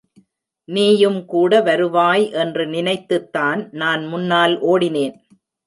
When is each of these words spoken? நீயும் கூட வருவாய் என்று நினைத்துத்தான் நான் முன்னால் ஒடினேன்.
நீயும் 0.67 1.25
கூட 1.25 1.61
வருவாய் 1.61 2.31
என்று 2.31 2.65
நினைத்துத்தான் 2.65 3.61
நான் 3.71 4.07
முன்னால் 4.07 4.55
ஒடினேன். 4.61 5.15